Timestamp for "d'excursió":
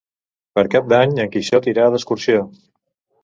1.97-2.43